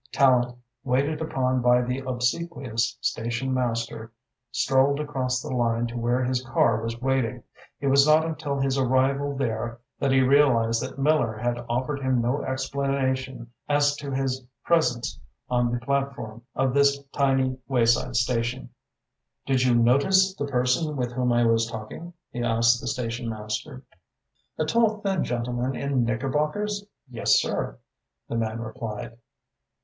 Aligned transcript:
Tallente, 0.11 0.57
waited 0.83 1.21
upon 1.21 1.61
by 1.61 1.83
the 1.83 1.99
obsequious 1.99 2.97
station 3.01 3.53
master, 3.53 4.11
strolled 4.51 4.99
across 4.99 5.39
the 5.43 5.55
line 5.55 5.85
to 5.85 5.95
where 5.95 6.23
his 6.23 6.43
car 6.43 6.81
was 6.81 6.99
waiting. 6.99 7.43
It 7.79 7.85
was 7.85 8.07
not 8.07 8.25
until 8.25 8.59
his 8.59 8.79
arrival 8.79 9.37
there 9.37 9.79
that 9.99 10.11
he 10.11 10.21
realised 10.21 10.81
that 10.81 10.97
Miller 10.97 11.33
had 11.37 11.63
offered 11.69 11.99
him 11.99 12.19
no 12.19 12.41
explanation 12.41 13.51
as 13.69 13.95
to 13.97 14.09
his 14.09 14.43
presence 14.63 15.19
on 15.51 15.71
the 15.71 15.77
platform 15.77 16.41
of 16.55 16.73
this 16.73 17.03
tiny 17.13 17.59
wayside 17.67 18.15
station. 18.15 18.71
"Did 19.45 19.61
you 19.61 19.75
notice 19.75 20.33
the 20.33 20.45
person 20.47 20.95
with 20.95 21.11
whom 21.11 21.31
I 21.31 21.45
was 21.45 21.67
talking?" 21.69 22.13
he 22.31 22.41
asked 22.41 22.81
the 22.81 22.87
station 22.87 23.29
master. 23.29 23.83
"A 24.57 24.65
tall, 24.65 24.99
thin 25.01 25.23
gentleman 25.23 25.75
in 25.75 26.03
knickerbockers? 26.03 26.87
Yes, 27.07 27.39
sir," 27.39 27.77
the 28.27 28.35
man 28.35 28.59
replied. 28.61 29.17